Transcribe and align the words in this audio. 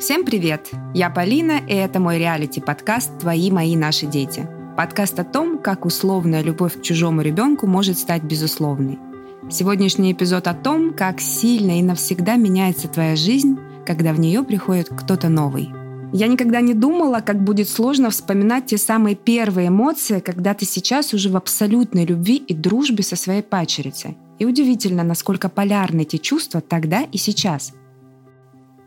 Всем 0.00 0.24
привет! 0.24 0.70
Я 0.94 1.10
Полина, 1.10 1.60
и 1.68 1.74
это 1.74 2.00
мой 2.00 2.18
реалити-подкаст 2.18 3.18
«Твои, 3.18 3.50
мои, 3.50 3.76
наши 3.76 4.06
дети». 4.06 4.48
Подкаст 4.74 5.20
о 5.20 5.24
том, 5.24 5.58
как 5.58 5.84
условная 5.84 6.40
любовь 6.40 6.78
к 6.78 6.82
чужому 6.82 7.20
ребенку 7.20 7.66
может 7.66 7.98
стать 7.98 8.22
безусловной. 8.22 8.98
Сегодняшний 9.50 10.12
эпизод 10.12 10.46
о 10.46 10.54
том, 10.54 10.94
как 10.94 11.20
сильно 11.20 11.78
и 11.78 11.82
навсегда 11.82 12.36
меняется 12.36 12.88
твоя 12.88 13.14
жизнь, 13.14 13.58
когда 13.84 14.14
в 14.14 14.18
нее 14.18 14.42
приходит 14.42 14.88
кто-то 14.88 15.28
новый. 15.28 15.68
Я 16.14 16.28
никогда 16.28 16.62
не 16.62 16.72
думала, 16.72 17.20
как 17.20 17.44
будет 17.44 17.68
сложно 17.68 18.08
вспоминать 18.08 18.64
те 18.64 18.78
самые 18.78 19.16
первые 19.16 19.68
эмоции, 19.68 20.20
когда 20.20 20.54
ты 20.54 20.64
сейчас 20.64 21.12
уже 21.12 21.28
в 21.28 21.36
абсолютной 21.36 22.06
любви 22.06 22.36
и 22.36 22.54
дружбе 22.54 23.02
со 23.02 23.16
своей 23.16 23.42
пачерицей. 23.42 24.16
И 24.38 24.46
удивительно, 24.46 25.04
насколько 25.04 25.50
полярны 25.50 26.00
эти 26.00 26.16
чувства 26.16 26.62
тогда 26.62 27.02
и 27.02 27.18
сейчас– 27.18 27.74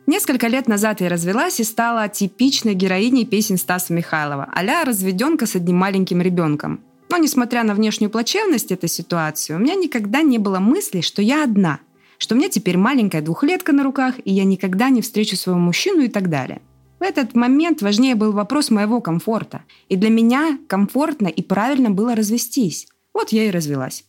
Несколько 0.05 0.47
лет 0.47 0.67
назад 0.67 0.99
я 0.99 1.07
развелась 1.07 1.59
и 1.59 1.63
стала 1.63 2.09
типичной 2.09 2.73
героиней 2.73 3.25
песен 3.25 3.57
Стаса 3.57 3.93
Михайлова, 3.93 4.49
а 4.53 4.85
разведенка 4.85 5.45
с 5.45 5.55
одним 5.55 5.77
маленьким 5.77 6.21
ребенком. 6.21 6.81
Но 7.09 7.17
несмотря 7.17 7.63
на 7.63 7.73
внешнюю 7.73 8.09
плачевность 8.09 8.71
этой 8.71 8.89
ситуации, 8.89 9.53
у 9.53 9.59
меня 9.59 9.75
никогда 9.75 10.21
не 10.21 10.39
было 10.39 10.59
мысли, 10.59 11.01
что 11.01 11.21
я 11.21 11.43
одна, 11.43 11.79
что 12.17 12.35
у 12.35 12.37
меня 12.37 12.49
теперь 12.49 12.77
маленькая 12.77 13.21
двухлетка 13.21 13.71
на 13.71 13.83
руках, 13.83 14.15
и 14.25 14.33
я 14.33 14.43
никогда 14.43 14.89
не 14.89 15.01
встречу 15.01 15.37
своего 15.37 15.59
мужчину 15.59 16.01
и 16.01 16.09
так 16.09 16.29
далее. 16.29 16.61
В 16.99 17.03
этот 17.03 17.35
момент 17.35 17.81
важнее 17.81 18.15
был 18.15 18.31
вопрос 18.31 18.71
моего 18.71 18.99
комфорта. 18.99 19.63
И 19.89 19.95
для 19.95 20.09
меня 20.09 20.57
комфортно 20.67 21.27
и 21.27 21.41
правильно 21.41 21.91
было 21.91 22.15
развестись. 22.15 22.87
Вот 23.13 23.29
я 23.29 23.45
и 23.45 23.51
развелась. 23.51 24.05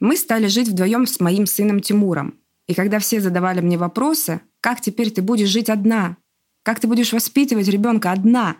Мы 0.00 0.16
стали 0.16 0.46
жить 0.46 0.68
вдвоем 0.68 1.06
с 1.06 1.20
моим 1.20 1.46
сыном 1.46 1.80
Тимуром. 1.80 2.34
И 2.66 2.74
когда 2.74 2.98
все 2.98 3.20
задавали 3.20 3.60
мне 3.60 3.76
вопросы, 3.76 4.40
как 4.60 4.80
теперь 4.80 5.10
ты 5.10 5.22
будешь 5.22 5.48
жить 5.48 5.68
одна? 5.68 6.16
Как 6.62 6.80
ты 6.80 6.86
будешь 6.86 7.12
воспитывать 7.12 7.68
ребенка 7.68 8.12
одна? 8.12 8.56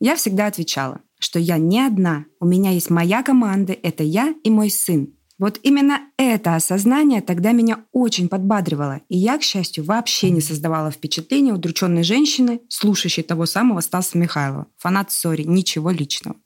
Я 0.00 0.16
всегда 0.16 0.46
отвечала, 0.46 1.00
что 1.18 1.38
я 1.38 1.58
не 1.58 1.80
одна. 1.80 2.24
У 2.40 2.46
меня 2.46 2.70
есть 2.70 2.90
моя 2.90 3.22
команда, 3.22 3.72
это 3.72 4.02
я 4.02 4.34
и 4.42 4.50
мой 4.50 4.70
сын. 4.70 5.14
Вот 5.38 5.58
именно 5.62 6.00
это 6.18 6.54
осознание 6.54 7.20
тогда 7.20 7.52
меня 7.52 7.84
очень 7.90 8.28
подбадривало, 8.28 9.00
и 9.08 9.16
я, 9.18 9.38
к 9.38 9.42
счастью, 9.42 9.82
вообще 9.82 10.30
не 10.30 10.40
создавала 10.40 10.92
впечатления 10.92 11.52
удрученной 11.52 12.04
женщины, 12.04 12.60
слушающей 12.68 13.24
того 13.24 13.46
самого 13.46 13.80
Стаса 13.80 14.18
Михайлова. 14.18 14.68
Фанат 14.78 15.10
Сори, 15.10 15.42
ничего 15.42 15.90
личного. 15.90 16.36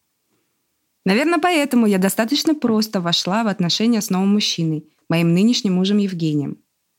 Наверное, 1.05 1.38
поэтому 1.38 1.86
я 1.86 1.98
достаточно 1.98 2.55
просто 2.55 3.00
вошла 3.00 3.44
в 3.44 3.48
отношения 3.48 4.00
с 4.00 4.09
новым 4.09 4.33
мужчиной, 4.33 4.88
моим 5.09 5.34
нынешним 5.34 5.75
мужем 5.75 5.98
Евгением. 5.98 6.56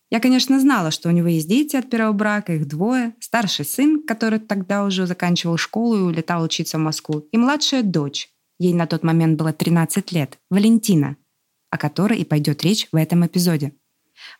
Я, 0.09 0.21
конечно, 0.21 0.59
знала, 0.59 0.91
что 0.91 1.09
у 1.09 1.11
него 1.11 1.27
есть 1.27 1.49
дети 1.49 1.75
от 1.75 1.89
первого 1.89 2.13
брака, 2.13 2.53
их 2.53 2.67
двое. 2.67 3.13
Старший 3.19 3.65
сын, 3.65 4.03
который 4.03 4.39
тогда 4.39 4.85
уже 4.85 5.05
заканчивал 5.05 5.57
школу 5.57 5.97
и 5.97 6.01
улетал 6.01 6.43
учиться 6.43 6.77
в 6.77 6.81
Москву. 6.81 7.27
И 7.31 7.37
младшая 7.37 7.83
дочь. 7.83 8.29
Ей 8.57 8.73
на 8.73 8.87
тот 8.87 9.03
момент 9.03 9.37
было 9.37 9.51
13 9.51 10.11
лет. 10.13 10.39
Валентина. 10.49 11.17
О 11.69 11.77
которой 11.77 12.19
и 12.19 12.25
пойдет 12.25 12.63
речь 12.63 12.87
в 12.91 12.95
этом 12.95 13.25
эпизоде. 13.25 13.73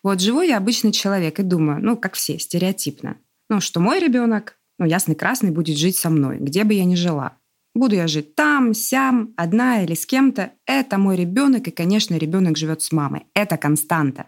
Вот 0.02 0.22
живу 0.22 0.42
я 0.42 0.58
обычный 0.58 0.92
человек 0.92 1.40
и 1.40 1.44
думаю, 1.44 1.84
ну, 1.84 1.98
как 1.98 2.14
все, 2.14 2.40
стереотипно. 2.40 3.18
Ну, 3.50 3.60
что 3.60 3.80
мой 3.80 4.00
ребенок, 4.00 4.58
ну, 4.80 4.86
ясный 4.86 5.16
красный, 5.16 5.52
будет 5.52 5.78
жить 5.78 5.98
со 5.98 6.10
мной, 6.10 6.38
где 6.40 6.64
бы 6.64 6.74
я 6.74 6.86
ни 6.86 6.96
жила. 6.96 7.38
Буду 7.76 7.96
я 7.96 8.08
жить 8.08 8.34
там, 8.34 8.74
сям, 8.74 9.34
одна 9.38 9.84
или 9.84 9.94
с 9.94 10.06
кем-то. 10.06 10.54
Это 10.66 10.98
мой 10.98 11.16
ребенок, 11.16 11.68
и, 11.68 11.72
конечно, 11.72 12.16
ребенок 12.16 12.58
живет 12.58 12.82
с 12.82 12.92
мамой. 12.92 13.28
Это 13.36 13.58
константа. 13.58 14.28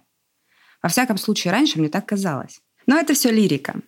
Во 0.82 0.90
всяком 0.90 1.18
случае, 1.18 1.52
раньше 1.52 1.80
мне 1.80 1.90
так 1.90 2.06
казалось. 2.06 2.62
Но 2.86 2.98
это 2.98 3.14
все 3.14 3.32
лирика. 3.32 3.82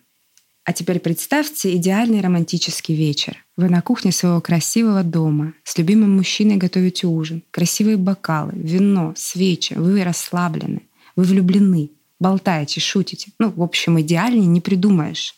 А 0.64 0.72
теперь 0.72 1.00
представьте 1.00 1.74
идеальный 1.76 2.20
романтический 2.20 2.94
вечер. 2.94 3.44
Вы 3.56 3.68
на 3.68 3.82
кухне 3.82 4.12
своего 4.12 4.40
красивого 4.40 5.02
дома, 5.02 5.54
с 5.64 5.76
любимым 5.76 6.16
мужчиной 6.16 6.56
готовите 6.56 7.08
ужин, 7.08 7.42
красивые 7.50 7.96
бокалы, 7.96 8.52
вино, 8.54 9.12
свечи, 9.16 9.74
вы 9.74 10.04
расслаблены, 10.04 10.82
вы 11.16 11.24
влюблены, 11.24 11.90
болтаете, 12.20 12.80
шутите. 12.80 13.32
Ну, 13.40 13.50
в 13.50 13.62
общем, 13.62 14.00
идеальнее 14.00 14.46
не 14.46 14.60
придумаешь. 14.60 15.34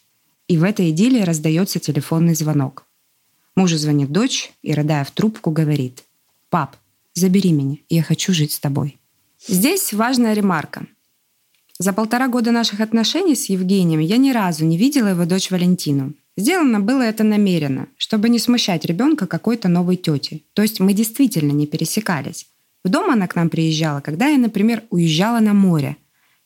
И 0.47 0.59
в 0.59 0.62
этой 0.62 0.91
идиллии 0.91 1.23
раздается 1.23 1.81
телефонный 1.81 2.34
звонок. 2.34 2.84
Мужу 3.56 3.79
звонит 3.79 4.11
дочь 4.12 4.53
и, 4.62 4.75
рыдая 4.75 5.05
в 5.05 5.11
трубку, 5.11 5.50
говорит 5.50 6.05
«Пап, 6.50 6.77
забери 7.15 7.53
меня, 7.53 7.79
я 7.89 8.03
хочу 8.03 8.34
жить 8.34 8.53
с 8.53 8.61
тобой». 8.61 8.99
Здесь 9.47 9.95
важная 9.95 10.34
ремарка. 10.34 10.87
За 11.79 11.93
полтора 11.93 12.29
года 12.29 12.53
наших 12.53 12.81
отношений 12.81 13.35
с 13.35 13.47
Евгением 13.47 13.99
я 13.99 14.17
ни 14.17 14.31
разу 14.31 14.65
не 14.65 14.79
видела 14.79 15.09
его 15.09 15.25
дочь 15.25 15.51
Валентину. 15.51 16.15
Сделано 16.37 16.79
было 16.79 17.03
это 17.03 17.25
намеренно, 17.25 17.89
чтобы 17.97 18.29
не 18.29 18.39
смущать 18.39 18.85
ребенка 18.85 19.27
какой-то 19.27 19.69
новой 19.69 19.97
тети. 19.97 20.45
То 20.53 20.62
есть 20.62 20.79
мы 20.79 20.93
действительно 20.93 21.51
не 21.51 21.67
пересекались. 21.67 22.47
В 22.85 22.89
дом 22.89 23.11
она 23.11 23.27
к 23.27 23.35
нам 23.35 23.51
приезжала, 23.51 24.01
когда 24.01 24.29
я, 24.29 24.39
например, 24.39 24.85
уезжала 24.91 25.41
на 25.41 25.53
море. 25.53 25.97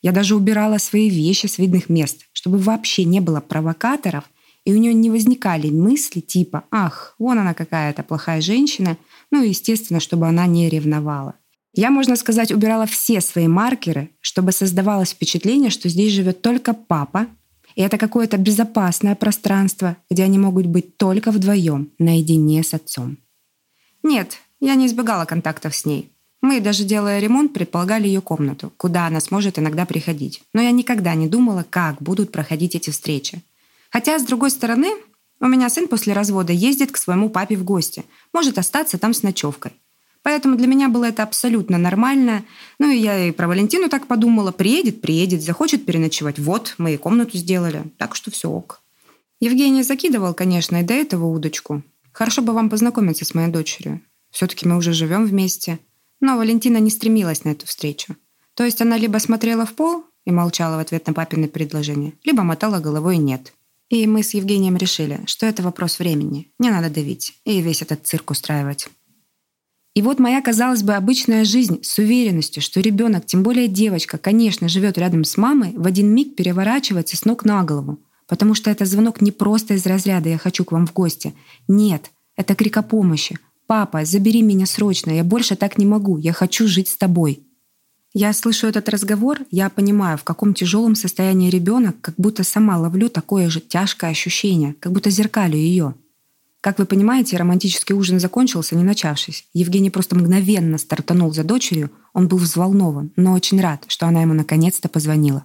Я 0.00 0.12
даже 0.12 0.34
убирала 0.34 0.78
свои 0.78 1.10
вещи 1.10 1.46
с 1.46 1.58
видных 1.58 1.88
мест, 1.88 2.26
чтобы 2.32 2.58
вообще 2.58 3.04
не 3.04 3.20
было 3.20 3.40
провокаторов, 3.40 4.24
и 4.64 4.72
у 4.72 4.78
нее 4.78 4.94
не 4.94 5.10
возникали 5.10 5.70
мысли 5.70 6.20
типа 6.20 6.64
«Ах, 6.70 7.14
вон 7.18 7.38
она 7.38 7.54
какая-то 7.54 8.02
плохая 8.02 8.40
женщина», 8.40 8.96
ну 9.30 9.42
и, 9.42 9.48
естественно, 9.48 10.00
чтобы 10.00 10.26
она 10.26 10.46
не 10.46 10.68
ревновала. 10.68 11.34
Я, 11.74 11.90
можно 11.90 12.16
сказать, 12.16 12.50
убирала 12.50 12.86
все 12.86 13.20
свои 13.20 13.46
маркеры, 13.46 14.10
чтобы 14.20 14.52
создавалось 14.52 15.10
впечатление, 15.10 15.70
что 15.70 15.88
здесь 15.88 16.12
живет 16.12 16.42
только 16.42 16.74
папа, 16.74 17.26
и 17.74 17.82
это 17.82 17.98
какое-то 17.98 18.38
безопасное 18.38 19.14
пространство, 19.14 19.96
где 20.10 20.24
они 20.24 20.38
могут 20.38 20.66
быть 20.66 20.96
только 20.96 21.30
вдвоем, 21.30 21.92
наедине 21.98 22.62
с 22.64 22.74
отцом. 22.74 23.18
Нет, 24.02 24.38
я 24.60 24.74
не 24.74 24.86
избегала 24.86 25.24
контактов 25.24 25.76
с 25.76 25.84
ней. 25.84 26.10
Мы, 26.40 26.60
даже 26.60 26.84
делая 26.84 27.18
ремонт, 27.18 27.52
предполагали 27.52 28.06
ее 28.06 28.20
комнату, 28.20 28.72
куда 28.76 29.06
она 29.06 29.20
сможет 29.20 29.58
иногда 29.58 29.86
приходить. 29.86 30.42
Но 30.52 30.62
я 30.62 30.70
никогда 30.70 31.14
не 31.14 31.28
думала, 31.28 31.64
как 31.68 32.00
будут 32.00 32.32
проходить 32.32 32.74
эти 32.74 32.90
встречи. 32.90 33.42
Хотя, 33.90 34.18
с 34.18 34.24
другой 34.24 34.50
стороны, 34.50 34.88
у 35.40 35.46
меня 35.46 35.68
сын 35.68 35.88
после 35.88 36.12
развода 36.12 36.52
ездит 36.52 36.92
к 36.92 36.96
своему 36.96 37.28
папе 37.28 37.56
в 37.56 37.64
гости, 37.64 38.04
может 38.32 38.58
остаться 38.58 38.98
там 38.98 39.14
с 39.14 39.22
ночевкой. 39.22 39.72
Поэтому 40.22 40.56
для 40.56 40.66
меня 40.66 40.88
было 40.88 41.04
это 41.04 41.22
абсолютно 41.22 41.78
нормально. 41.78 42.44
Ну 42.78 42.90
и 42.90 42.98
я 42.98 43.28
и 43.28 43.32
про 43.32 43.48
Валентину 43.48 43.88
так 43.88 44.06
подумала. 44.06 44.52
Приедет, 44.52 45.00
приедет, 45.00 45.42
захочет 45.42 45.86
переночевать. 45.86 46.38
Вот, 46.38 46.74
мы 46.78 46.94
и 46.94 46.96
комнату 46.96 47.38
сделали. 47.38 47.84
Так 47.96 48.14
что 48.14 48.30
все 48.30 48.50
ок. 48.50 48.82
Евгений 49.40 49.82
закидывал, 49.82 50.34
конечно, 50.34 50.76
и 50.78 50.82
до 50.82 50.94
этого 50.94 51.26
удочку. 51.26 51.82
Хорошо 52.12 52.42
бы 52.42 52.52
вам 52.52 52.68
познакомиться 52.68 53.24
с 53.24 53.34
моей 53.34 53.48
дочерью. 53.48 54.00
Все-таки 54.30 54.66
мы 54.66 54.76
уже 54.76 54.92
живем 54.92 55.24
вместе. 55.24 55.78
Но 56.20 56.36
Валентина 56.36 56.78
не 56.78 56.90
стремилась 56.90 57.44
на 57.44 57.50
эту 57.50 57.66
встречу. 57.66 58.16
То 58.54 58.64
есть 58.64 58.82
она 58.82 58.98
либо 58.98 59.18
смотрела 59.18 59.64
в 59.64 59.74
пол 59.74 60.04
и 60.24 60.32
молчала 60.32 60.76
в 60.76 60.80
ответ 60.80 61.06
на 61.06 61.14
папины 61.14 61.46
предложения, 61.48 62.12
либо 62.24 62.42
мотала 62.42 62.80
головой 62.80 63.18
«нет». 63.18 63.52
И 63.88 64.06
мы 64.06 64.22
с 64.22 64.34
Евгением 64.34 64.76
решили, 64.76 65.20
что 65.26 65.46
это 65.46 65.62
вопрос 65.62 65.98
времени. 65.98 66.50
Не 66.58 66.70
надо 66.70 66.90
давить 66.90 67.38
и 67.44 67.62
весь 67.62 67.80
этот 67.80 68.06
цирк 68.06 68.30
устраивать. 68.30 68.88
И 69.94 70.02
вот 70.02 70.18
моя, 70.18 70.40
казалось 70.40 70.82
бы, 70.82 70.94
обычная 70.94 71.44
жизнь 71.44 71.80
с 71.82 71.98
уверенностью, 71.98 72.62
что 72.62 72.80
ребенок, 72.80 73.26
тем 73.26 73.42
более 73.42 73.68
девочка, 73.68 74.18
конечно, 74.18 74.68
живет 74.68 74.96
рядом 74.98 75.24
с 75.24 75.36
мамой, 75.36 75.72
в 75.74 75.86
один 75.86 76.14
миг 76.14 76.36
переворачивается 76.36 77.16
с 77.16 77.24
ног 77.24 77.44
на 77.44 77.64
голову. 77.64 77.98
Потому 78.26 78.54
что 78.54 78.70
это 78.70 78.84
звонок 78.84 79.20
не 79.20 79.32
просто 79.32 79.74
из 79.74 79.86
разряда 79.86 80.28
«я 80.28 80.38
хочу 80.38 80.64
к 80.64 80.72
вам 80.72 80.86
в 80.86 80.92
гости». 80.92 81.34
Нет, 81.66 82.10
это 82.36 82.54
крик 82.54 82.76
о 82.76 82.82
помощи. 82.82 83.38
«Папа, 83.66 84.04
забери 84.04 84.42
меня 84.42 84.66
срочно, 84.66 85.10
я 85.10 85.24
больше 85.24 85.56
так 85.56 85.76
не 85.78 85.84
могу, 85.84 86.16
я 86.16 86.32
хочу 86.32 86.66
жить 86.66 86.88
с 86.88 86.96
тобой». 86.96 87.42
Я 88.14 88.32
слышу 88.32 88.66
этот 88.66 88.88
разговор, 88.88 89.40
я 89.50 89.68
понимаю, 89.68 90.16
в 90.16 90.24
каком 90.24 90.54
тяжелом 90.54 90.94
состоянии 90.94 91.50
ребенок, 91.50 92.00
как 92.00 92.14
будто 92.16 92.42
сама 92.42 92.78
ловлю 92.78 93.10
такое 93.10 93.50
же 93.50 93.60
тяжкое 93.60 94.10
ощущение, 94.10 94.74
как 94.80 94.92
будто 94.92 95.10
зеркалю 95.10 95.56
ее. 95.56 95.94
Как 96.60 96.78
вы 96.78 96.86
понимаете, 96.86 97.36
романтический 97.36 97.94
ужин 97.94 98.18
закончился, 98.18 98.74
не 98.74 98.82
начавшись. 98.82 99.46
Евгений 99.52 99.90
просто 99.90 100.16
мгновенно 100.16 100.76
стартанул 100.78 101.32
за 101.32 101.44
дочерью. 101.44 101.90
Он 102.12 102.26
был 102.26 102.38
взволнован, 102.38 103.12
но 103.16 103.32
очень 103.32 103.60
рад, 103.60 103.84
что 103.86 104.06
она 104.06 104.22
ему 104.22 104.34
наконец-то 104.34 104.88
позвонила. 104.88 105.44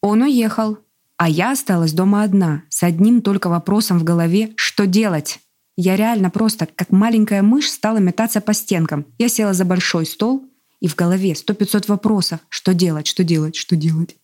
Он 0.00 0.22
уехал, 0.22 0.78
а 1.16 1.28
я 1.28 1.52
осталась 1.52 1.92
дома 1.92 2.22
одна, 2.22 2.62
с 2.68 2.84
одним 2.84 3.20
только 3.20 3.48
вопросом 3.48 3.98
в 3.98 4.04
голове 4.04 4.52
«что 4.56 4.86
делать?». 4.86 5.40
Я 5.78 5.96
реально 5.96 6.30
просто, 6.30 6.66
как 6.66 6.90
маленькая 6.90 7.42
мышь, 7.42 7.68
стала 7.68 7.98
метаться 7.98 8.40
по 8.40 8.54
стенкам. 8.54 9.04
Я 9.18 9.28
села 9.28 9.52
за 9.52 9.64
большой 9.64 10.06
стол, 10.06 10.48
и 10.80 10.88
в 10.88 10.94
голове 10.94 11.34
сто 11.34 11.52
пятьсот 11.52 11.88
вопросов 11.88 12.40
«что 12.48 12.72
делать? 12.72 13.06
Что 13.06 13.24
делать? 13.24 13.56
Что 13.56 13.76
делать?». 13.76 14.16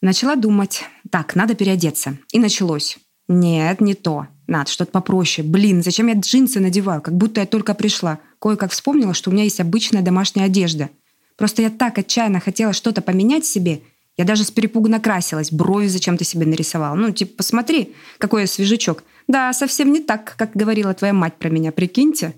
Начала 0.00 0.36
думать 0.36 0.84
«так, 1.10 1.34
надо 1.34 1.54
переодеться». 1.54 2.18
И 2.32 2.38
началось. 2.38 2.98
Нет, 3.32 3.80
не 3.80 3.94
то. 3.94 4.26
Надо 4.46 4.70
что-то 4.70 4.90
попроще. 4.90 5.46
Блин, 5.46 5.82
зачем 5.82 6.08
я 6.08 6.14
джинсы 6.14 6.60
надеваю? 6.60 7.00
Как 7.00 7.16
будто 7.16 7.40
я 7.40 7.46
только 7.46 7.74
пришла. 7.74 8.18
Кое-как 8.40 8.70
вспомнила, 8.72 9.14
что 9.14 9.30
у 9.30 9.32
меня 9.32 9.44
есть 9.44 9.60
обычная 9.60 10.02
домашняя 10.02 10.46
одежда. 10.46 10.90
Просто 11.36 11.62
я 11.62 11.70
так 11.70 11.96
отчаянно 11.98 12.40
хотела 12.40 12.72
что-то 12.72 13.00
поменять 13.00 13.46
себе. 13.46 13.80
Я 14.18 14.24
даже 14.24 14.44
с 14.44 14.50
перепугу 14.50 14.88
накрасилась, 14.88 15.50
брови 15.50 15.86
зачем 15.86 16.18
ты 16.18 16.24
себе 16.24 16.44
нарисовал. 16.44 16.94
Ну, 16.94 17.10
типа, 17.12 17.38
посмотри, 17.38 17.94
какой 18.18 18.42
я 18.42 18.46
свежачок. 18.46 19.04
Да, 19.26 19.50
совсем 19.54 19.90
не 19.90 20.00
так, 20.00 20.34
как 20.36 20.50
говорила 20.54 20.92
твоя 20.92 21.14
мать 21.14 21.38
про 21.38 21.48
меня, 21.48 21.72
прикиньте. 21.72 22.34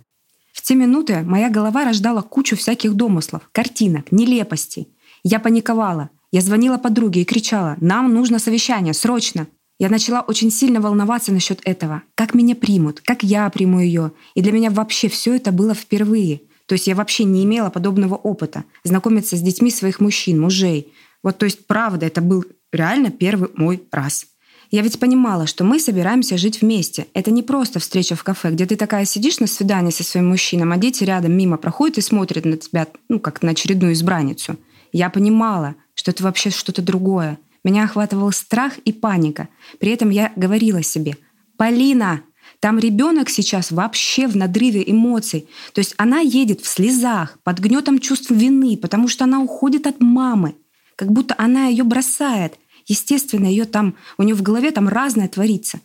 В 0.52 0.62
те 0.62 0.76
минуты 0.76 1.22
моя 1.22 1.50
голова 1.50 1.84
рождала 1.84 2.22
кучу 2.22 2.56
всяких 2.56 2.94
домыслов, 2.94 3.48
картинок, 3.50 4.12
нелепостей. 4.12 4.88
Я 5.24 5.40
паниковала. 5.40 6.10
Я 6.30 6.40
звонила 6.40 6.78
подруге 6.78 7.22
и 7.22 7.24
кричала, 7.24 7.76
нам 7.80 8.12
нужно 8.12 8.38
совещание, 8.38 8.94
срочно. 8.94 9.48
Я 9.84 9.90
начала 9.90 10.22
очень 10.22 10.50
сильно 10.50 10.80
волноваться 10.80 11.30
насчет 11.30 11.60
этого. 11.66 12.04
Как 12.14 12.32
меня 12.32 12.56
примут, 12.56 13.02
как 13.02 13.22
я 13.22 13.50
приму 13.50 13.80
ее. 13.80 14.12
И 14.34 14.40
для 14.40 14.50
меня 14.50 14.70
вообще 14.70 15.10
все 15.10 15.34
это 15.34 15.52
было 15.52 15.74
впервые. 15.74 16.40
То 16.64 16.72
есть 16.72 16.86
я 16.86 16.94
вообще 16.94 17.24
не 17.24 17.44
имела 17.44 17.68
подобного 17.68 18.14
опыта. 18.14 18.64
Знакомиться 18.82 19.36
с 19.36 19.42
детьми 19.42 19.70
своих 19.70 20.00
мужчин, 20.00 20.40
мужей. 20.40 20.90
Вот 21.22 21.36
то 21.36 21.44
есть 21.44 21.66
правда, 21.66 22.06
это 22.06 22.22
был 22.22 22.46
реально 22.72 23.10
первый 23.10 23.50
мой 23.56 23.82
раз. 23.92 24.24
Я 24.70 24.80
ведь 24.80 24.98
понимала, 24.98 25.46
что 25.46 25.64
мы 25.64 25.78
собираемся 25.78 26.38
жить 26.38 26.62
вместе. 26.62 27.06
Это 27.12 27.30
не 27.30 27.42
просто 27.42 27.78
встреча 27.78 28.16
в 28.16 28.24
кафе, 28.24 28.52
где 28.52 28.64
ты 28.64 28.76
такая 28.76 29.04
сидишь 29.04 29.38
на 29.38 29.46
свидании 29.46 29.90
со 29.90 30.02
своим 30.02 30.30
мужчином, 30.30 30.72
а 30.72 30.78
дети 30.78 31.04
рядом 31.04 31.32
мимо 31.32 31.58
проходят 31.58 31.98
и 31.98 32.00
смотрят 32.00 32.46
на 32.46 32.56
тебя, 32.56 32.86
ну, 33.10 33.20
как 33.20 33.42
на 33.42 33.50
очередную 33.50 33.92
избранницу. 33.92 34.56
Я 34.92 35.10
понимала, 35.10 35.74
что 35.92 36.10
это 36.10 36.22
вообще 36.22 36.48
что-то 36.48 36.80
другое. 36.80 37.38
Меня 37.64 37.84
охватывал 37.84 38.30
страх 38.30 38.78
и 38.84 38.92
паника. 38.92 39.48
При 39.80 39.90
этом 39.90 40.10
я 40.10 40.32
говорила 40.36 40.82
себе, 40.82 41.16
«Полина, 41.56 42.22
там 42.60 42.78
ребенок 42.78 43.30
сейчас 43.30 43.70
вообще 43.70 44.26
в 44.26 44.36
надрыве 44.36 44.82
эмоций. 44.86 45.48
То 45.72 45.80
есть 45.80 45.94
она 45.96 46.20
едет 46.20 46.60
в 46.60 46.66
слезах, 46.66 47.38
под 47.42 47.58
гнетом 47.58 47.98
чувств 47.98 48.30
вины, 48.30 48.76
потому 48.76 49.08
что 49.08 49.24
она 49.24 49.40
уходит 49.40 49.86
от 49.86 50.00
мамы. 50.00 50.54
Как 50.96 51.10
будто 51.12 51.34
она 51.38 51.66
ее 51.66 51.84
бросает. 51.84 52.54
Естественно, 52.86 53.46
ее 53.46 53.64
там, 53.64 53.94
у 54.18 54.22
нее 54.22 54.34
в 54.34 54.42
голове 54.42 54.70
там 54.70 54.88
разное 54.88 55.28
творится. 55.28 55.80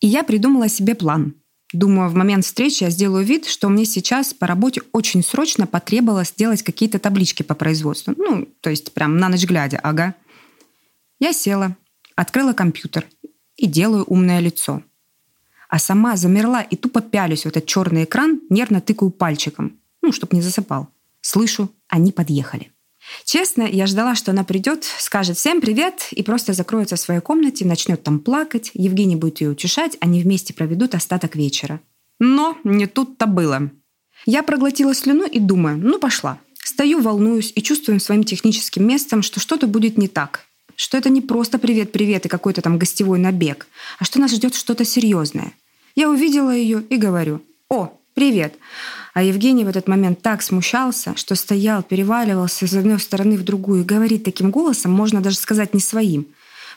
И 0.00 0.06
я 0.06 0.24
придумала 0.24 0.68
себе 0.68 0.94
план. 0.94 1.34
Думаю, 1.72 2.10
в 2.10 2.14
момент 2.14 2.44
встречи 2.44 2.82
я 2.82 2.90
сделаю 2.90 3.24
вид, 3.24 3.46
что 3.46 3.68
мне 3.68 3.84
сейчас 3.84 4.34
по 4.34 4.46
работе 4.46 4.82
очень 4.92 5.22
срочно 5.22 5.68
потребовалось 5.68 6.30
сделать 6.30 6.62
какие-то 6.62 6.98
таблички 6.98 7.44
по 7.44 7.54
производству. 7.54 8.14
Ну, 8.16 8.48
то 8.60 8.70
есть 8.70 8.92
прям 8.92 9.18
на 9.18 9.28
ночь 9.28 9.44
глядя, 9.44 9.78
ага. 9.78 10.14
Я 11.20 11.34
села, 11.34 11.76
открыла 12.16 12.54
компьютер 12.54 13.06
и 13.56 13.66
делаю 13.66 14.04
умное 14.04 14.40
лицо. 14.40 14.82
А 15.68 15.78
сама 15.78 16.16
замерла 16.16 16.62
и 16.62 16.76
тупо 16.76 17.02
пялюсь 17.02 17.42
в 17.42 17.46
этот 17.46 17.66
черный 17.66 18.04
экран, 18.04 18.40
нервно 18.48 18.80
тыкаю 18.80 19.10
пальчиком, 19.10 19.78
ну, 20.00 20.12
чтоб 20.12 20.32
не 20.32 20.40
засыпал. 20.40 20.88
Слышу, 21.20 21.70
они 21.88 22.10
подъехали. 22.10 22.72
Честно, 23.24 23.62
я 23.62 23.86
ждала, 23.86 24.14
что 24.14 24.30
она 24.30 24.44
придет, 24.44 24.84
скажет 24.84 25.36
всем 25.36 25.60
привет 25.60 26.08
и 26.10 26.22
просто 26.22 26.54
закроется 26.54 26.96
в 26.96 27.00
своей 27.00 27.20
комнате, 27.20 27.66
начнет 27.66 28.02
там 28.02 28.18
плакать, 28.18 28.70
Евгений 28.72 29.16
будет 29.16 29.42
ее 29.42 29.50
утешать, 29.50 29.98
они 30.00 30.22
вместе 30.22 30.54
проведут 30.54 30.94
остаток 30.94 31.36
вечера. 31.36 31.80
Но 32.18 32.56
не 32.64 32.86
тут-то 32.86 33.26
было. 33.26 33.70
Я 34.24 34.42
проглотила 34.42 34.94
слюну 34.94 35.26
и 35.26 35.38
думаю, 35.38 35.76
ну 35.76 35.98
пошла. 35.98 36.38
Стою, 36.62 37.00
волнуюсь 37.00 37.52
и 37.54 37.62
чувствую 37.62 38.00
своим 38.00 38.24
техническим 38.24 38.86
местом, 38.86 39.22
что 39.22 39.38
что-то 39.38 39.66
будет 39.66 39.98
не 39.98 40.08
так. 40.08 40.46
Что 40.80 40.96
это 40.96 41.10
не 41.10 41.20
просто 41.20 41.58
привет-привет 41.58 42.24
и 42.24 42.30
какой-то 42.30 42.62
там 42.62 42.78
гостевой 42.78 43.18
набег, 43.18 43.66
а 43.98 44.06
что 44.06 44.18
нас 44.18 44.30
ждет 44.30 44.54
что-то 44.54 44.86
серьезное. 44.86 45.52
Я 45.94 46.08
увидела 46.08 46.56
ее 46.56 46.82
и 46.88 46.96
говорю, 46.96 47.42
о, 47.68 47.92
привет. 48.14 48.54
А 49.12 49.22
Евгений 49.22 49.66
в 49.66 49.68
этот 49.68 49.88
момент 49.88 50.22
так 50.22 50.40
смущался, 50.40 51.14
что 51.16 51.34
стоял, 51.34 51.82
переваливался 51.82 52.64
из 52.64 52.74
одной 52.74 52.98
стороны 52.98 53.36
в 53.36 53.44
другую 53.44 53.82
и 53.82 53.84
говорит 53.84 54.24
таким 54.24 54.50
голосом, 54.50 54.90
можно 54.90 55.20
даже 55.20 55.36
сказать 55.36 55.74
не 55.74 55.80
своим. 55.80 56.26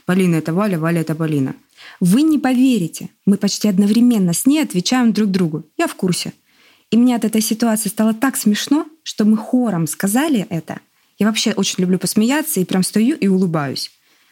«Полина— 0.03 0.35
это 0.39 0.53
Валя, 0.53 0.77
Валя— 0.77 0.99
это 1.03 1.15
Полина». 1.15 1.55
Вы 2.01 2.23
не 2.23 2.39
поверите, 2.39 3.07
мы 3.25 3.37
почти 3.37 3.69
одновременно 3.69 4.33
с 4.33 4.45
ней 4.45 4.63
отвечаем 4.63 5.13
друг 5.13 5.31
другу. 5.31 5.63
Я 5.77 5.87
в 5.87 5.95
курсе. 5.95 6.33
И 6.91 6.97
мне 6.97 7.15
от 7.15 7.23
этой 7.23 7.39
ситуации 7.39 7.87
стало 7.87 8.13
так 8.13 8.35
смешно, 8.35 8.85
что 9.03 9.23
мы 9.23 9.37
хором 9.37 9.87
сказали 9.87 10.45
это. 10.49 10.81
Я 11.23 11.27
вообще 11.29 11.53
очень 11.53 11.75
люблю 11.77 11.97
посмеяться 11.99 12.59
и 12.59 12.65
прям 12.65 12.83
стою 12.83 13.15
и 13.15 13.29
улыбаюсь. 13.29 13.91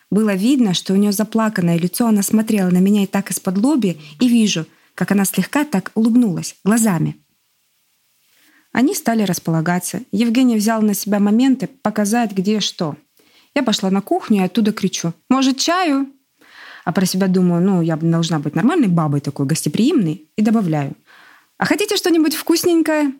Было 0.09 0.33
видно, 0.33 0.73
что 0.73 0.91
у 0.91 0.97
нее 0.97 1.13
заплаканное 1.13 1.79
лицо, 1.79 2.05
она 2.05 2.21
смотрела 2.21 2.69
на 2.69 2.79
меня 2.79 3.03
и 3.03 3.07
так 3.07 3.31
из-под 3.31 3.57
лоби, 3.59 3.97
и 4.19 4.27
вижу, 4.27 4.65
как 4.93 5.13
она 5.13 5.23
слегка 5.23 5.63
так 5.63 5.93
улыбнулась 5.95 6.57
глазами. 6.65 7.15
Они 8.73 8.93
стали 8.93 9.23
располагаться. 9.23 10.01
Евгений 10.11 10.57
взял 10.57 10.81
на 10.81 10.93
себя 10.93 11.19
моменты 11.19 11.67
показать, 11.67 12.33
где 12.33 12.59
что. 12.59 12.97
Я 13.55 13.63
пошла 13.63 13.89
на 13.89 14.01
кухню 14.01 14.41
и 14.41 14.45
оттуда 14.45 14.73
кричу 14.73 15.13
«Может, 15.29 15.59
чаю?» 15.59 16.11
А 16.83 16.91
про 16.91 17.05
себя 17.05 17.27
думаю, 17.27 17.63
ну, 17.63 17.81
я 17.81 17.95
должна 17.95 18.39
быть 18.39 18.53
нормальной 18.53 18.89
бабой 18.89 19.21
такой, 19.21 19.45
гостеприимной, 19.45 20.25
и 20.35 20.41
добавляю 20.41 20.97
«А 21.57 21.63
хотите 21.63 21.95
что-нибудь 21.95 22.35
вкусненькое?» 22.35 23.13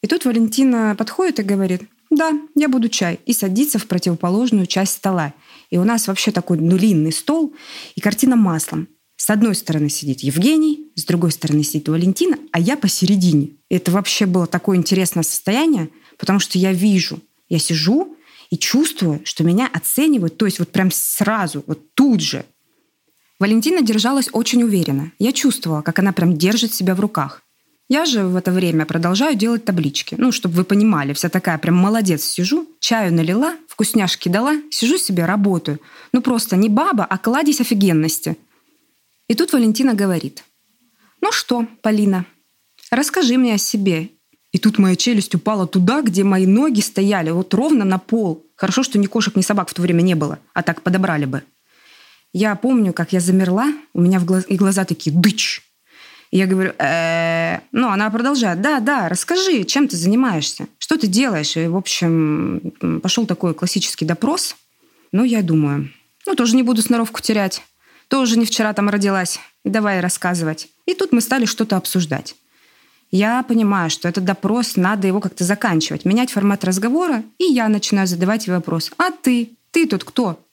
И 0.00 0.06
тут 0.06 0.24
Валентина 0.26 0.94
подходит 0.96 1.40
и 1.40 1.42
говорит 1.42 1.82
«Да, 2.10 2.32
я 2.56 2.68
буду 2.68 2.88
чай», 2.88 3.20
и 3.24 3.32
садится 3.32 3.78
в 3.78 3.86
противоположную 3.86 4.66
часть 4.66 4.94
стола. 4.94 5.32
И 5.70 5.78
у 5.78 5.84
нас 5.84 6.08
вообще 6.08 6.32
такой 6.32 6.58
длинный 6.58 7.12
стол 7.12 7.54
и 7.94 8.00
картина 8.00 8.34
маслом. 8.34 8.88
С 9.16 9.30
одной 9.30 9.54
стороны 9.54 9.88
сидит 9.90 10.20
Евгений, 10.20 10.90
с 10.96 11.04
другой 11.04 11.30
стороны 11.30 11.62
сидит 11.62 11.88
Валентина, 11.88 12.38
а 12.52 12.58
я 12.58 12.76
посередине. 12.76 13.50
Это 13.68 13.92
вообще 13.92 14.26
было 14.26 14.46
такое 14.46 14.76
интересное 14.76 15.22
состояние, 15.22 15.90
потому 16.18 16.40
что 16.40 16.58
я 16.58 16.72
вижу, 16.72 17.20
я 17.48 17.58
сижу 17.58 18.16
и 18.50 18.58
чувствую, 18.58 19.20
что 19.24 19.44
меня 19.44 19.68
оценивают, 19.72 20.36
то 20.36 20.46
есть 20.46 20.58
вот 20.58 20.72
прям 20.72 20.90
сразу, 20.90 21.62
вот 21.66 21.94
тут 21.94 22.20
же. 22.20 22.44
Валентина 23.38 23.82
держалась 23.82 24.28
очень 24.32 24.62
уверенно. 24.62 25.12
Я 25.18 25.32
чувствовала, 25.32 25.82
как 25.82 25.98
она 25.98 26.12
прям 26.12 26.36
держит 26.36 26.74
себя 26.74 26.94
в 26.94 27.00
руках. 27.00 27.42
Я 27.90 28.06
же 28.06 28.24
в 28.24 28.36
это 28.36 28.52
время 28.52 28.86
продолжаю 28.86 29.36
делать 29.36 29.66
таблички. 29.66 30.14
Ну, 30.16 30.32
чтобы 30.32 30.54
вы 30.54 30.64
понимали, 30.64 31.12
вся 31.12 31.28
такая 31.28 31.58
прям 31.58 31.76
молодец 31.76 32.22
сижу, 32.22 32.66
чаю 32.80 33.12
налила, 33.12 33.56
вкусняшки 33.68 34.30
дала, 34.30 34.54
сижу 34.70 34.96
себе, 34.96 35.26
работаю. 35.26 35.78
Ну, 36.12 36.22
просто 36.22 36.56
не 36.56 36.70
баба, 36.70 37.04
а 37.04 37.18
кладезь 37.18 37.60
офигенности– 37.60 38.38
и 39.30 39.34
тут 39.36 39.52
Валентина 39.52 39.94
говорит, 39.94 40.42
ну 41.20 41.30
что, 41.30 41.64
Полина, 41.82 42.26
расскажи 42.90 43.38
мне 43.38 43.54
о 43.54 43.58
себе. 43.58 44.08
И 44.50 44.58
тут 44.58 44.78
моя 44.78 44.96
челюсть 44.96 45.36
упала 45.36 45.68
туда, 45.68 46.02
где 46.02 46.24
мои 46.24 46.46
ноги 46.46 46.80
стояли, 46.80 47.30
вот 47.30 47.54
ровно 47.54 47.84
на 47.84 47.98
пол. 47.98 48.44
Хорошо, 48.56 48.82
что 48.82 48.98
ни 48.98 49.06
кошек, 49.06 49.36
ни 49.36 49.42
собак 49.42 49.68
в 49.68 49.74
то 49.74 49.82
время 49.82 50.02
не 50.02 50.16
было, 50.16 50.40
а 50.52 50.64
так 50.64 50.82
подобрали 50.82 51.26
бы. 51.26 51.44
Я 52.32 52.56
помню, 52.56 52.92
как 52.92 53.12
я 53.12 53.20
замерла, 53.20 53.72
у 53.94 54.00
меня 54.00 54.18
в 54.18 54.24
глаз... 54.24 54.46
и 54.48 54.56
глаза 54.56 54.84
такие 54.84 55.14
«дыч». 55.16 55.62
Я 56.30 56.46
говорю, 56.46 56.72
э 56.78 57.60
ну, 57.72 57.88
она 57.88 58.10
продолжает, 58.10 58.60
да, 58.60 58.80
да, 58.80 59.08
расскажи, 59.08 59.64
чем 59.64 59.88
ты 59.88 59.96
занимаешься, 59.96 60.66
что 60.78 60.96
ты 60.96 61.06
делаешь. 61.06 61.56
И, 61.56 61.66
в 61.66 61.76
общем, 61.76 62.72
пошел 63.02 63.26
такой 63.26 63.54
классический 63.54 64.04
допрос. 64.04 64.56
Ну, 65.12 65.24
я 65.24 65.42
думаю, 65.42 65.90
ну, 66.26 66.34
тоже 66.34 66.56
не 66.56 66.62
буду 66.62 66.82
сноровку 66.82 67.20
терять 67.20 67.62
тоже 68.10 68.36
не 68.36 68.44
вчера 68.44 68.72
там 68.72 68.90
родилась, 68.90 69.38
и 69.64 69.70
давай 69.70 70.00
рассказывать. 70.00 70.68
И 70.84 70.94
тут 70.94 71.12
мы 71.12 71.20
стали 71.20 71.46
что-то 71.46 71.76
обсуждать. 71.76 72.34
Я 73.12 73.42
понимаю, 73.44 73.88
что 73.88 74.08
этот 74.08 74.24
допрос, 74.24 74.76
надо 74.76 75.06
его 75.06 75.20
как-то 75.20 75.44
заканчивать, 75.44 76.04
менять 76.04 76.32
формат 76.32 76.64
разговора, 76.64 77.22
и 77.38 77.44
я 77.44 77.68
начинаю 77.68 78.08
задавать 78.08 78.46
ей 78.48 78.52
вопрос. 78.52 78.90
«А 78.98 79.10
ты? 79.12 79.50
Ты 79.70 79.86
тут 79.86 80.04
кто?» 80.04 80.44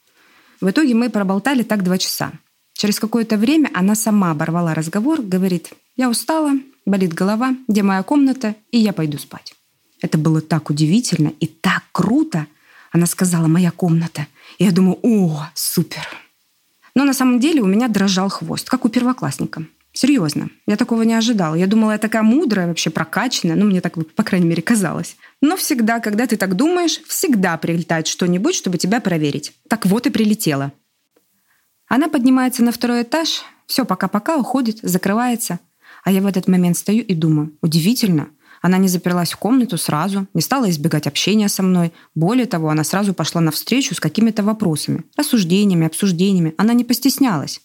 В 0.62 0.70
итоге 0.70 0.94
мы 0.94 1.10
проболтали 1.10 1.64
так 1.64 1.84
два 1.84 1.98
часа. 1.98 2.32
Через 2.78 3.00
какое-то 3.00 3.38
время 3.38 3.72
она 3.74 3.96
сама 3.96 4.30
оборвала 4.30 4.76
разговор, 4.76 5.24
говорит, 5.24 5.72
«Я 5.96 6.10
устала, 6.10 6.54
болит 6.86 7.12
голова, 7.12 7.56
где 7.68 7.82
моя 7.82 8.04
комната, 8.04 8.56
и 8.72 8.78
я 8.78 8.94
пойду 8.94 9.18
спать». 9.18 9.56
Это 10.00 10.20
было 10.20 10.42
так 10.42 10.70
удивительно 10.70 11.34
и 11.40 11.48
так 11.48 11.84
круто. 11.92 12.46
Она 12.92 13.08
сказала 13.08 13.48
«моя 13.48 13.72
комната». 13.72 14.28
И 14.60 14.64
я 14.64 14.72
думаю, 14.72 15.00
о, 15.02 15.50
супер. 15.56 16.08
Но 16.94 17.04
на 17.04 17.14
самом 17.14 17.40
деле 17.40 17.62
у 17.62 17.66
меня 17.66 17.88
дрожал 17.88 18.30
хвост, 18.30 18.70
как 18.70 18.86
у 18.86 18.90
первоклассника. 18.90 19.66
Серьезно, 19.92 20.50
я 20.68 20.78
такого 20.78 21.02
не 21.02 21.16
ожидала. 21.16 21.56
Я 21.56 21.66
думала, 21.66 21.94
я 21.94 21.98
такая 21.98 22.22
мудрая, 22.22 22.68
вообще 22.68 22.92
прокачанная. 22.92 23.56
Ну, 23.56 23.66
мне 23.66 23.82
так, 23.82 23.96
по 24.14 24.24
крайней 24.24 24.48
мере, 24.48 24.62
казалось. 24.62 25.18
Но 25.42 25.58
всегда, 25.58 26.00
когда 26.00 26.28
ты 26.28 26.38
так 26.38 26.56
думаешь, 26.56 27.02
всегда 27.08 27.58
прилетает 27.58 28.06
что-нибудь, 28.06 28.54
чтобы 28.54 28.78
тебя 28.78 29.02
проверить. 29.02 29.54
Так 29.68 29.88
вот 29.88 30.06
и 30.06 30.12
прилетело. 30.12 30.72
Она 31.88 32.10
поднимается 32.10 32.63
на 32.63 32.72
второй 32.72 33.03
этаж, 33.03 33.44
все 33.65 33.86
пока-пока, 33.86 34.38
уходит, 34.38 34.79
закрывается. 34.82 35.60
А 36.03 36.12
я 36.12 36.22
в 36.22 36.25
этот 36.25 36.48
момент 36.48 36.77
стою 36.77 37.03
и 37.03 37.13
думаю, 37.13 37.53
удивительно, 37.62 38.29
она 38.62 38.77
не 38.77 38.88
заперлась 38.88 39.34
в 39.34 39.38
комнату 39.38 39.77
сразу, 39.77 40.27
не 40.34 40.41
стала 40.41 40.70
избегать 40.70 41.08
общения 41.08 41.48
со 41.48 41.63
мной. 41.63 41.94
Более 42.15 42.46
того, 42.46 42.70
она 42.70 42.84
сразу 42.84 43.13
пошла 43.13 43.39
навстречу 43.39 43.96
с 43.96 44.00
какими-то 44.00 44.44
вопросами, 44.44 45.03
рассуждениями, 45.15 45.88
обсуждениями. 45.88 46.53
Она 46.58 46.74
не 46.74 46.84
постеснялась. 46.84 47.62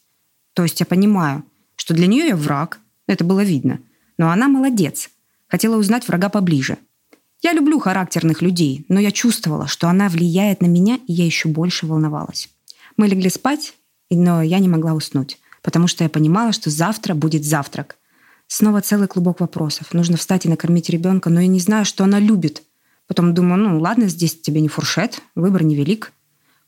То 0.55 0.63
есть 0.63 0.81
я 0.81 0.87
понимаю, 0.87 1.45
что 1.77 1.95
для 1.95 2.07
нее 2.07 2.29
я 2.29 2.37
враг, 2.37 2.79
это 3.07 3.25
было 3.25 3.43
видно. 3.43 3.81
Но 4.19 4.31
она 4.31 4.49
молодец. 4.49 5.11
Хотела 5.49 5.77
узнать 5.77 6.07
врага 6.07 6.29
поближе. 6.29 6.79
Я 7.41 7.53
люблю 7.53 7.81
характерных 7.81 8.41
людей, 8.41 8.85
но 8.89 9.01
я 9.01 9.11
чувствовала, 9.11 9.67
что 9.67 9.89
она 9.89 10.09
влияет 10.09 10.61
на 10.61 10.67
меня, 10.67 10.99
и 11.07 11.13
я 11.13 11.25
еще 11.25 11.49
больше 11.49 11.87
волновалась. 11.87 12.49
Мы 12.97 13.09
легли 13.09 13.31
спать, 13.31 13.75
но 14.17 14.43
я 14.43 14.59
не 14.59 14.69
могла 14.69 14.95
уснуть, 14.95 15.39
потому 15.63 15.87
что 15.87 16.05
я 16.05 16.11
понимала, 16.11 16.53
что 16.53 16.71
завтра 16.71 17.15
будет 17.15 17.45
завтрак. 17.45 17.97
Снова 18.47 18.83
целый 18.83 19.09
клубок 19.09 19.41
вопросов. 19.41 19.95
Нужно 19.95 20.17
встать 20.17 20.45
и 20.45 20.49
накормить 20.49 20.91
ребенка, 20.91 21.31
но 21.31 21.41
я 21.41 21.47
не 21.47 21.61
знаю, 21.61 21.85
что 21.85 22.05
она 22.05 22.19
любит. 22.19 22.63
Потом 23.07 23.35
думаю, 23.35 23.61
ну 23.61 23.81
ладно, 23.81 24.09
здесь 24.09 24.39
тебе 24.39 24.61
не 24.61 24.69
фуршет, 24.69 25.21
выбор 25.35 25.65
невелик. 25.65 26.13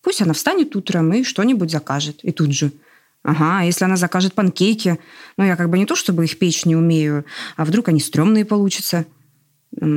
Пусть 0.03 0.23
она 0.23 0.33
встанет 0.33 0.77
утром 0.77 1.13
и 1.13 1.25
что-нибудь 1.25 1.71
закажет. 1.71 2.21
И 2.23 2.33
тут 2.33 2.53
же, 2.53 2.73
ага, 3.23 3.63
если 3.63 3.85
она 3.85 3.97
закажет 3.97 4.35
панкейки, 4.35 4.99
ну 5.37 5.45
я 5.45 5.57
как 5.57 5.71
бы 5.71 5.79
не 5.79 5.87
то, 5.87 5.97
чтобы 5.97 6.25
их 6.25 6.39
печь 6.39 6.65
не 6.65 6.77
умею, 6.77 7.25
а 7.57 7.65
вдруг 7.65 7.89
они 7.89 8.01
стрёмные 8.01 8.45
получатся. 8.45 9.07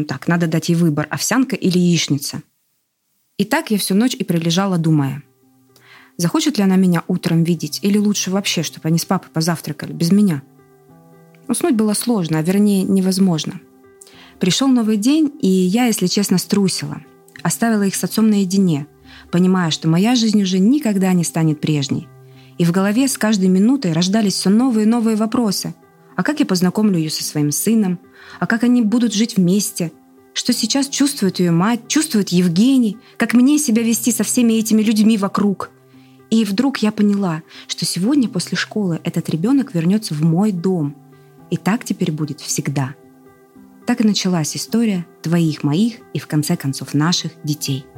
Так, 0.07 0.27
надо 0.27 0.47
дать 0.47 0.69
ей 0.69 0.75
выбор, 0.75 1.07
овсянка 1.09 1.55
или 1.55 1.77
яичница. 1.77 2.41
И 3.37 3.45
так 3.45 3.69
я 3.69 3.77
всю 3.77 3.93
ночь 3.93 4.15
и 4.15 4.23
прилежала, 4.23 4.77
думая. 4.77 5.21
Захочет 6.17 6.57
ли 6.57 6.63
она 6.63 6.75
меня 6.75 7.03
утром 7.07 7.43
видеть, 7.43 7.79
или 7.83 7.97
лучше 7.97 8.31
вообще, 8.31 8.63
чтобы 8.63 8.87
они 8.87 8.97
с 8.97 9.05
папой 9.05 9.29
позавтракали, 9.31 9.93
без 9.93 10.11
меня? 10.11 10.41
Уснуть 11.47 11.75
было 11.75 11.93
сложно, 11.93 12.39
а 12.39 12.41
вернее 12.41 12.83
невозможно. 12.83 13.61
Пришел 14.39 14.67
новый 14.67 14.97
день, 14.97 15.31
и 15.41 15.47
я, 15.47 15.85
если 15.85 16.07
честно, 16.07 16.37
струсила. 16.37 17.01
Оставила 17.43 17.83
их 17.83 17.95
с 17.95 18.03
отцом 18.03 18.29
наедине, 18.29 18.87
понимая, 19.31 19.71
что 19.71 19.87
моя 19.87 20.15
жизнь 20.15 20.41
уже 20.41 20.59
никогда 20.59 21.13
не 21.13 21.23
станет 21.23 21.61
прежней. 21.61 22.07
И 22.57 22.65
в 22.65 22.71
голове 22.71 23.07
с 23.07 23.17
каждой 23.17 23.49
минутой 23.49 23.93
рождались 23.93 24.33
все 24.33 24.49
новые 24.49 24.85
и 24.85 24.89
новые 24.89 25.15
вопросы– 25.15 25.73
а 26.17 26.23
как 26.23 26.39
я 26.39 26.47
познакомлю 26.47 26.97
ее 26.97 27.11
со 27.11 27.23
своим 27.23 27.51
сыном? 27.51 27.99
А 28.39 28.47
как 28.47 28.63
они 28.63 28.81
будут 28.81 29.13
жить 29.13 29.37
вместе? 29.37 29.91
Что 30.33 30.51
сейчас 30.51 30.89
чувствует 30.89 31.39
ее 31.39 31.51
мать, 31.51 31.87
чувствует 31.87 32.29
Евгений? 32.29 32.97
Как 33.17 33.35
мне 33.35 33.59
себя 33.59 33.83
вести 33.83 34.11
со 34.11 34.23
всеми 34.23 34.53
этими 34.53 34.81
людьми 34.81 35.15
вокруг? 35.15 35.69
И 36.29 36.43
вдруг 36.43 36.77
я 36.79 36.91
поняла, 36.91 37.43
что 37.67 37.85
сегодня 37.85 38.27
после 38.27 38.57
школы 38.57 38.99
этот 39.03 39.29
ребенок 39.29 39.73
вернется 39.73 40.13
в 40.13 40.21
мой 40.21 40.51
дом. 40.51 40.95
И 41.49 41.57
так 41.57 41.83
теперь 41.85 42.11
будет 42.11 42.41
всегда. 42.41 42.95
Так 43.85 44.01
и 44.01 44.07
началась 44.07 44.55
история 44.57 45.05
твоих, 45.21 45.63
моих 45.63 45.95
и 46.13 46.19
в 46.19 46.27
конце 46.27 46.57
концов 46.57 46.93
наших 46.93 47.31
детей– 47.43 47.85